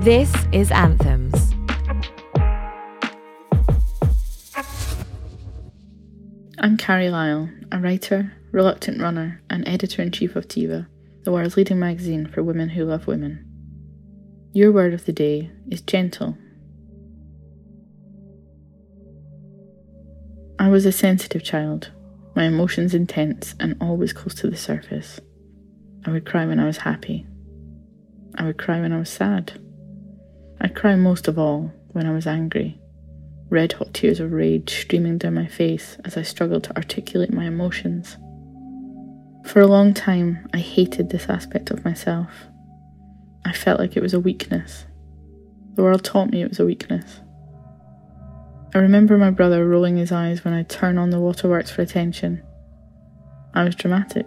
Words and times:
This 0.00 0.34
is 0.52 0.70
Anthems. 0.70 1.52
I'm 6.58 6.76
Carrie 6.76 7.10
Lyell, 7.10 7.48
a 7.72 7.78
writer, 7.78 8.32
reluctant 8.52 9.00
runner, 9.00 9.42
and 9.48 9.66
editor 9.68 10.02
in 10.02 10.10
chief 10.10 10.36
of 10.36 10.48
DIVA, 10.48 10.88
the 11.22 11.32
world's 11.32 11.56
leading 11.56 11.78
magazine 11.78 12.26
for 12.26 12.42
women 12.42 12.70
who 12.70 12.84
love 12.84 13.06
women. 13.06 13.44
Your 14.52 14.72
word 14.72 14.92
of 14.92 15.06
the 15.06 15.12
day 15.12 15.50
is 15.70 15.80
gentle. 15.80 16.36
I 20.58 20.68
was 20.68 20.84
a 20.84 20.92
sensitive 20.92 21.42
child, 21.42 21.90
my 22.34 22.44
emotions 22.44 22.94
intense 22.94 23.54
and 23.58 23.76
always 23.80 24.12
close 24.12 24.34
to 24.36 24.50
the 24.50 24.56
surface. 24.56 25.20
I 26.04 26.10
would 26.10 26.26
cry 26.26 26.44
when 26.46 26.60
I 26.60 26.66
was 26.66 26.78
happy. 26.78 27.26
I 28.36 28.44
would 28.44 28.58
cry 28.58 28.80
when 28.80 28.92
I 28.92 28.98
was 28.98 29.08
sad. 29.08 29.60
I'd 30.60 30.74
cry 30.74 30.96
most 30.96 31.28
of 31.28 31.38
all 31.38 31.72
when 31.92 32.06
I 32.06 32.12
was 32.12 32.26
angry, 32.26 32.78
red 33.48 33.72
hot 33.72 33.94
tears 33.94 34.20
of 34.20 34.32
rage 34.32 34.70
streaming 34.70 35.18
down 35.18 35.34
my 35.34 35.46
face 35.46 35.96
as 36.04 36.16
I 36.16 36.22
struggled 36.22 36.64
to 36.64 36.76
articulate 36.76 37.32
my 37.32 37.46
emotions. 37.46 38.16
For 39.44 39.60
a 39.60 39.66
long 39.66 39.94
time, 39.94 40.48
I 40.52 40.58
hated 40.58 41.10
this 41.10 41.28
aspect 41.28 41.70
of 41.70 41.84
myself. 41.84 42.30
I 43.44 43.52
felt 43.52 43.78
like 43.78 43.96
it 43.96 44.02
was 44.02 44.14
a 44.14 44.20
weakness. 44.20 44.86
The 45.74 45.82
world 45.82 46.04
taught 46.04 46.30
me 46.30 46.42
it 46.42 46.48
was 46.48 46.60
a 46.60 46.66
weakness. 46.66 47.20
I 48.74 48.78
remember 48.78 49.16
my 49.16 49.30
brother 49.30 49.68
rolling 49.68 49.96
his 49.96 50.12
eyes 50.12 50.44
when 50.44 50.54
I'd 50.54 50.68
turn 50.68 50.98
on 50.98 51.10
the 51.10 51.20
waterworks 51.20 51.70
for 51.70 51.82
attention. 51.82 52.42
I 53.54 53.64
was 53.64 53.76
dramatic. 53.76 54.26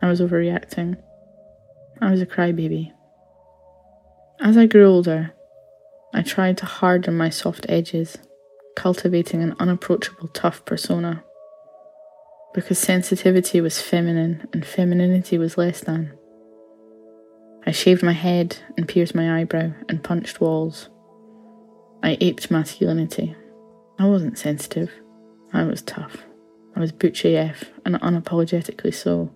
I 0.00 0.08
was 0.08 0.20
overreacting. 0.20 0.96
I 2.00 2.10
was 2.10 2.22
a 2.22 2.26
crybaby. 2.26 2.92
As 4.40 4.56
I 4.56 4.66
grew 4.66 4.86
older, 4.86 5.32
I 6.14 6.22
tried 6.22 6.58
to 6.58 6.66
harden 6.66 7.16
my 7.16 7.30
soft 7.30 7.66
edges, 7.68 8.18
cultivating 8.76 9.42
an 9.42 9.56
unapproachable 9.58 10.28
tough 10.28 10.64
persona. 10.64 11.24
Because 12.54 12.78
sensitivity 12.78 13.60
was 13.60 13.82
feminine 13.82 14.48
and 14.52 14.64
femininity 14.64 15.38
was 15.38 15.58
less 15.58 15.80
than. 15.80 16.16
I 17.66 17.72
shaved 17.72 18.02
my 18.02 18.12
head 18.12 18.56
and 18.76 18.88
pierced 18.88 19.14
my 19.14 19.40
eyebrow 19.40 19.72
and 19.88 20.02
punched 20.02 20.40
walls. 20.40 20.88
I 22.02 22.16
aped 22.20 22.50
masculinity. 22.50 23.34
I 23.98 24.06
wasn't 24.06 24.38
sensitive. 24.38 24.90
I 25.52 25.64
was 25.64 25.82
tough. 25.82 26.18
I 26.76 26.80
was 26.80 26.92
butch 26.92 27.24
AF 27.24 27.64
and 27.84 27.96
unapologetically 27.96 28.94
so. 28.94 29.30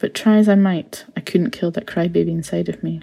But 0.00 0.14
try 0.14 0.38
as 0.38 0.48
I 0.48 0.54
might, 0.54 1.04
I 1.16 1.20
couldn't 1.20 1.50
kill 1.50 1.70
that 1.72 1.86
crybaby 1.86 2.28
inside 2.28 2.68
of 2.68 2.82
me. 2.82 3.02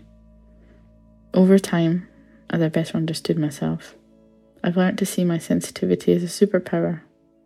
Over 1.33 1.59
time, 1.59 2.07
as 2.49 2.61
I 2.61 2.69
better 2.69 2.97
understood 2.97 3.37
myself, 3.37 3.95
I've 4.63 4.77
learnt 4.77 4.97
to 4.99 5.05
see 5.05 5.23
my 5.23 5.37
sensitivity 5.37 6.13
as 6.13 6.23
a 6.23 6.25
superpower, 6.25 7.01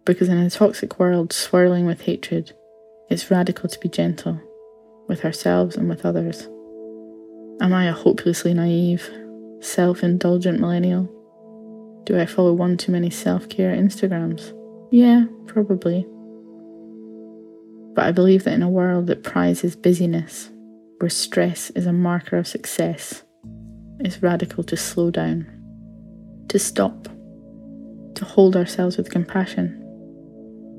because 0.05 0.29
in 0.29 0.37
a 0.37 0.49
toxic 0.49 0.97
world 0.97 1.33
swirling 1.33 1.85
with 1.85 2.01
hatred, 2.01 2.53
it's 3.09 3.29
radical 3.29 3.67
to 3.67 3.79
be 3.79 3.89
gentle, 3.89 4.39
with 5.07 5.25
ourselves 5.25 5.75
and 5.75 5.89
with 5.89 6.05
others. 6.05 6.47
Am 7.59 7.73
I 7.73 7.85
a 7.85 7.91
hopelessly 7.91 8.53
naive, 8.53 9.09
self 9.59 10.01
indulgent 10.01 10.61
millennial? 10.61 11.09
Do 12.05 12.17
I 12.17 12.25
follow 12.25 12.53
one 12.53 12.77
too 12.77 12.93
many 12.93 13.09
self 13.09 13.49
care 13.49 13.75
Instagrams? 13.75 14.57
Yeah, 14.91 15.25
probably. 15.45 16.07
But 17.93 18.05
I 18.05 18.11
believe 18.11 18.45
that 18.45 18.53
in 18.53 18.63
a 18.63 18.69
world 18.69 19.07
that 19.07 19.23
prizes 19.23 19.75
busyness, 19.75 20.49
where 20.99 21.09
stress 21.09 21.69
is 21.71 21.85
a 21.85 21.93
marker 21.93 22.37
of 22.37 22.47
success, 22.47 23.23
it's 23.99 24.23
radical 24.23 24.63
to 24.63 24.77
slow 24.77 25.11
down, 25.11 25.45
to 26.47 26.57
stop, 26.57 27.07
to 28.15 28.25
hold 28.25 28.55
ourselves 28.55 28.97
with 28.97 29.11
compassion, 29.11 29.77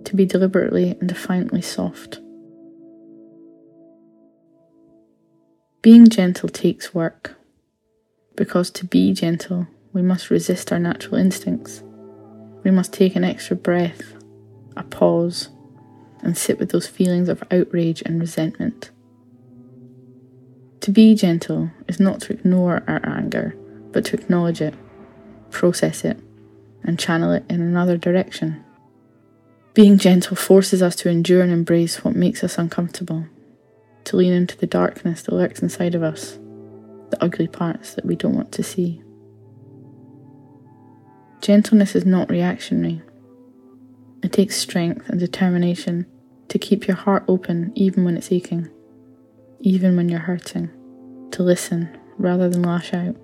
to 0.05 0.17
be 0.17 0.25
deliberately 0.25 0.97
and 1.01 1.09
defiantly 1.09 1.63
soft. 1.63 2.21
Being 5.83 6.09
gentle 6.09 6.49
takes 6.49 6.95
work, 6.95 7.37
because 8.37 8.71
to 8.71 8.85
be 8.85 9.13
gentle 9.13 9.67
we 9.93 10.03
must 10.03 10.31
resist 10.31 10.73
our 10.73 10.79
natural 10.79 11.17
instincts. 11.17 11.83
We 12.65 12.71
must 12.71 12.93
take 12.93 13.17
an 13.17 13.25
extra 13.25 13.57
breath, 13.57 14.15
a 14.77 14.85
pause, 14.85 15.49
and 16.23 16.37
sit 16.37 16.59
with 16.59 16.71
those 16.71 16.87
feelings 16.87 17.29
of 17.29 17.43
outrage 17.51 18.03
and 18.03 18.21
resentment. 18.21 18.91
To 20.81 20.91
be 20.91 21.15
gentle 21.15 21.71
is 21.87 22.01
not 22.01 22.21
to 22.23 22.33
ignore 22.33 22.83
our 22.89 23.01
anger, 23.05 23.57
but 23.93 24.05
to 24.07 24.17
acknowledge 24.17 24.61
it, 24.61 24.75
process 25.51 26.05
it, 26.05 26.19
and 26.83 26.99
channel 26.99 27.33
it 27.33 27.45
in 27.49 27.61
another 27.61 27.97
direction. 27.97 28.65
Being 29.75 29.97
gentle 29.97 30.37
forces 30.37 30.83
us 30.83 30.97
to 30.97 31.09
endure 31.09 31.43
and 31.43 31.53
embrace 31.53 32.05
what 32.05 32.17
makes 32.17 32.43
us 32.43 32.59
uncomfortable, 32.59 33.27
to 34.05 34.17
lean 34.17 34.33
into 34.33 34.57
the 34.57 34.67
darkness 34.67 35.23
that 35.23 35.35
lurks 35.35 35.63
inside 35.63 35.95
of 35.95 36.03
us, 36.03 36.39
the 37.11 37.23
ugly 37.23 37.47
parts 37.47 37.95
that 37.95 38.05
we 38.05 38.17
don't 38.17 38.35
want 38.35 38.53
to 38.53 38.63
see. 38.63 39.03
Gentleness 41.41 41.95
is 41.95 42.05
not 42.05 42.31
reactionary. 42.31 43.03
It 44.23 44.33
takes 44.33 44.57
strength 44.57 45.09
and 45.09 45.19
determination 45.19 46.07
to 46.53 46.59
keep 46.59 46.87
your 46.87 46.99
heart 46.99 47.25
open 47.29 47.73
even 47.75 48.05
when 48.05 48.15
it's 48.15 48.31
aching, 48.31 48.69
even 49.61 49.97
when 49.97 50.11
you're 50.11 50.21
hurting, 50.21 50.69
to 51.31 51.43
listen 51.43 51.89
rather 52.19 52.51
than 52.51 52.61
lash 52.61 52.93
out. 52.93 53.17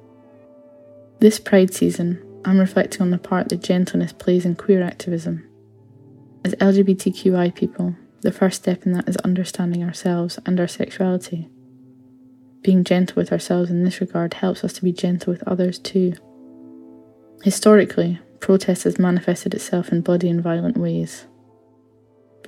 This 1.21 1.39
Pride 1.39 1.75
season, 1.75 2.25
I'm 2.47 2.59
reflecting 2.59 3.03
on 3.03 3.11
the 3.11 3.19
part 3.19 3.51
that 3.51 3.63
gentleness 3.63 4.15
plays 4.15 4.47
in 4.47 4.55
queer 4.55 4.83
activism. 4.83 5.47
As 6.43 6.55
LGBTQI 6.55 7.55
people, 7.55 7.95
the 8.23 8.33
first 8.33 8.63
step 8.63 8.87
in 8.87 8.93
that 8.93 9.07
is 9.07 9.19
understanding 9.19 9.85
ourselves 9.85 10.39
and 10.47 10.59
our 10.59 10.67
sexuality. 10.67 11.51
Being 12.63 12.83
gentle 12.83 13.17
with 13.17 13.31
ourselves 13.31 13.71
in 13.71 13.85
this 13.85 14.01
regard 14.01 14.33
helps 14.33 14.65
us 14.65 14.73
to 14.73 14.83
be 14.83 14.91
gentle 14.91 15.35
with 15.35 15.47
others 15.47 15.79
too. 15.79 16.15
Historically, 17.43 18.21
protest 18.41 18.85
has 18.85 18.99
manifested 18.99 19.53
itself 19.53 19.93
in 19.93 20.01
bloody 20.01 20.31
and 20.31 20.43
violent 20.43 20.79
ways. 20.79 21.27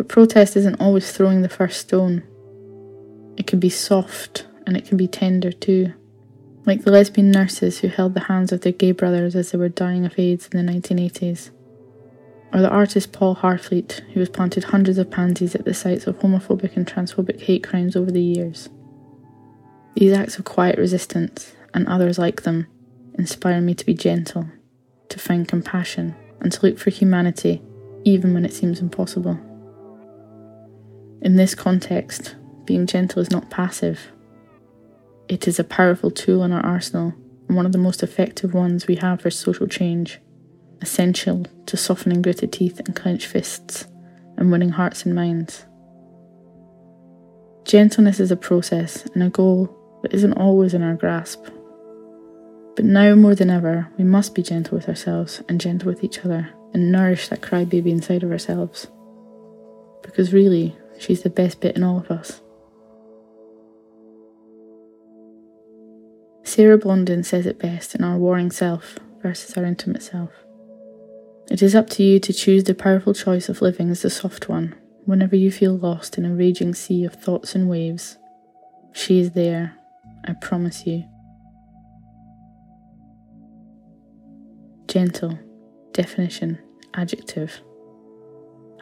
But 0.00 0.08
protest 0.08 0.56
isn't 0.56 0.80
always 0.80 1.12
throwing 1.12 1.42
the 1.42 1.50
first 1.50 1.78
stone. 1.78 2.22
It 3.36 3.46
can 3.46 3.60
be 3.60 3.68
soft 3.68 4.46
and 4.66 4.74
it 4.74 4.86
can 4.86 4.96
be 4.96 5.06
tender 5.06 5.52
too. 5.52 5.92
Like 6.64 6.84
the 6.84 6.90
lesbian 6.90 7.30
nurses 7.30 7.80
who 7.80 7.88
held 7.88 8.14
the 8.14 8.20
hands 8.20 8.50
of 8.50 8.62
their 8.62 8.72
gay 8.72 8.92
brothers 8.92 9.36
as 9.36 9.50
they 9.50 9.58
were 9.58 9.68
dying 9.68 10.06
of 10.06 10.18
AIDS 10.18 10.48
in 10.50 10.64
the 10.64 10.72
1980s. 10.72 11.50
Or 12.54 12.62
the 12.62 12.70
artist 12.70 13.12
Paul 13.12 13.36
Harfleet, 13.36 14.00
who 14.14 14.20
has 14.20 14.30
planted 14.30 14.64
hundreds 14.64 14.96
of 14.96 15.10
pansies 15.10 15.54
at 15.54 15.66
the 15.66 15.74
sites 15.74 16.06
of 16.06 16.18
homophobic 16.20 16.76
and 16.76 16.86
transphobic 16.86 17.38
hate 17.42 17.62
crimes 17.62 17.94
over 17.94 18.10
the 18.10 18.22
years. 18.22 18.70
These 19.96 20.14
acts 20.14 20.38
of 20.38 20.46
quiet 20.46 20.78
resistance, 20.78 21.54
and 21.74 21.86
others 21.86 22.18
like 22.18 22.44
them, 22.44 22.68
inspire 23.18 23.60
me 23.60 23.74
to 23.74 23.84
be 23.84 23.92
gentle 23.92 24.46
to 25.10 25.18
find 25.18 25.46
compassion, 25.46 26.14
and 26.40 26.50
to 26.52 26.64
look 26.64 26.78
for 26.78 26.88
humanity 26.88 27.60
even 28.04 28.32
when 28.32 28.46
it 28.46 28.54
seems 28.54 28.80
impossible. 28.80 29.38
In 31.22 31.36
this 31.36 31.54
context, 31.54 32.34
being 32.64 32.86
gentle 32.86 33.20
is 33.20 33.30
not 33.30 33.50
passive. 33.50 34.10
It 35.28 35.46
is 35.46 35.58
a 35.58 35.64
powerful 35.64 36.10
tool 36.10 36.42
in 36.44 36.52
our 36.52 36.64
arsenal 36.64 37.14
and 37.46 37.56
one 37.56 37.66
of 37.66 37.72
the 37.72 37.78
most 37.78 38.02
effective 38.02 38.54
ones 38.54 38.86
we 38.86 38.96
have 38.96 39.20
for 39.20 39.30
social 39.30 39.66
change, 39.66 40.18
essential 40.80 41.44
to 41.66 41.76
softening 41.76 42.22
gritted 42.22 42.52
teeth 42.52 42.80
and 42.80 42.96
clenched 42.96 43.26
fists 43.26 43.86
and 44.38 44.50
winning 44.50 44.70
hearts 44.70 45.04
and 45.04 45.14
minds. 45.14 45.66
Gentleness 47.64 48.18
is 48.18 48.30
a 48.30 48.36
process 48.36 49.04
and 49.14 49.22
a 49.22 49.28
goal 49.28 49.76
that 50.02 50.14
isn't 50.14 50.32
always 50.32 50.72
in 50.72 50.82
our 50.82 50.94
grasp. 50.94 51.44
But 52.76 52.84
now 52.86 53.14
more 53.14 53.34
than 53.34 53.50
ever, 53.50 53.88
we 53.98 54.04
must 54.04 54.34
be 54.34 54.42
gentle 54.42 54.78
with 54.78 54.88
ourselves 54.88 55.42
and 55.48 55.60
gentle 55.60 55.88
with 55.88 56.02
each 56.02 56.24
other 56.24 56.48
and 56.72 56.90
nourish 56.90 57.28
that 57.28 57.42
crybaby 57.42 57.90
inside 57.90 58.22
of 58.22 58.30
ourselves. 58.30 58.88
Because 60.02 60.32
really, 60.32 60.76
she's 61.00 61.22
the 61.22 61.30
best 61.30 61.60
bit 61.60 61.76
in 61.76 61.82
all 61.82 61.98
of 61.98 62.10
us. 62.10 62.40
Sarah 66.44 66.78
Blondin 66.78 67.24
says 67.24 67.46
it 67.46 67.58
best 67.58 67.94
in 67.94 68.04
Our 68.04 68.18
Warring 68.18 68.50
Self 68.50 68.98
versus 69.22 69.56
Our 69.56 69.64
Intimate 69.64 70.02
Self. 70.02 70.30
It 71.50 71.62
is 71.62 71.74
up 71.74 71.88
to 71.90 72.02
you 72.02 72.20
to 72.20 72.32
choose 72.32 72.64
the 72.64 72.74
powerful 72.74 73.14
choice 73.14 73.48
of 73.48 73.62
living 73.62 73.90
as 73.90 74.02
the 74.02 74.10
soft 74.10 74.48
one 74.48 74.74
whenever 75.04 75.34
you 75.34 75.50
feel 75.50 75.76
lost 75.76 76.18
in 76.18 76.24
a 76.24 76.34
raging 76.34 76.74
sea 76.74 77.04
of 77.04 77.14
thoughts 77.14 77.54
and 77.54 77.68
waves. 77.68 78.18
She 78.92 79.18
is 79.20 79.32
there, 79.32 79.76
I 80.26 80.34
promise 80.34 80.86
you. 80.86 81.04
Gentle. 84.86 85.38
Definition. 85.92 86.58
Adjective. 86.94 87.60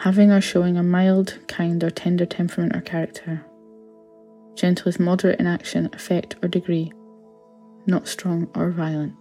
Having 0.00 0.30
or 0.30 0.40
showing 0.40 0.76
a 0.76 0.82
mild, 0.82 1.38
kind, 1.48 1.82
or 1.82 1.90
tender 1.90 2.24
temperament 2.24 2.76
or 2.76 2.80
character. 2.80 3.44
Gentle 4.54 4.88
is 4.88 5.00
moderate 5.00 5.40
in 5.40 5.46
action, 5.46 5.90
effect, 5.92 6.36
or 6.42 6.48
degree, 6.48 6.92
not 7.86 8.06
strong 8.06 8.48
or 8.54 8.70
violent. 8.70 9.14